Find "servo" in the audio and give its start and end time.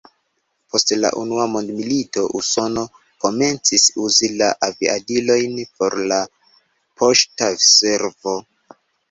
7.69-8.37